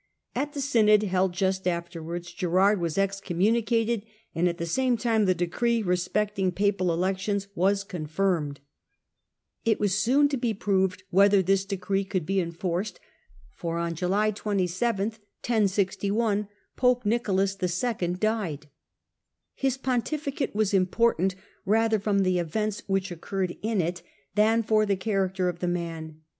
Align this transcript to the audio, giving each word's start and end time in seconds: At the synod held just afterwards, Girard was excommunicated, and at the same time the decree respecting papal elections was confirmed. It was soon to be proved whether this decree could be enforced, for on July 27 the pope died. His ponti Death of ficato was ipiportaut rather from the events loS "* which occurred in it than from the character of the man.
At 0.33 0.53
the 0.53 0.61
synod 0.61 1.03
held 1.03 1.31
just 1.33 1.67
afterwards, 1.67 2.33
Girard 2.33 2.81
was 2.81 2.97
excommunicated, 2.97 4.03
and 4.33 4.49
at 4.49 4.57
the 4.57 4.65
same 4.65 4.97
time 4.97 5.25
the 5.25 5.35
decree 5.35 5.83
respecting 5.83 6.51
papal 6.51 6.91
elections 6.91 7.47
was 7.53 7.83
confirmed. 7.83 8.61
It 9.63 9.79
was 9.79 9.95
soon 9.99 10.27
to 10.29 10.37
be 10.37 10.55
proved 10.55 11.03
whether 11.11 11.43
this 11.43 11.65
decree 11.65 12.03
could 12.03 12.25
be 12.25 12.39
enforced, 12.39 12.99
for 13.53 13.77
on 13.77 13.93
July 13.93 14.31
27 14.31 15.09
the 15.43 16.49
pope 16.77 17.03
died. 18.19 18.69
His 19.53 19.77
ponti 19.77 20.17
Death 20.17 20.27
of 20.27 20.33
ficato 20.33 20.55
was 20.55 20.71
ipiportaut 20.73 21.35
rather 21.63 21.99
from 21.99 22.19
the 22.23 22.39
events 22.39 22.79
loS 22.79 22.87
"* 22.89 22.89
which 22.89 23.11
occurred 23.11 23.55
in 23.61 23.79
it 23.79 24.01
than 24.33 24.63
from 24.63 24.87
the 24.87 24.95
character 24.95 25.47
of 25.47 25.59
the 25.59 25.67
man. 25.67 26.21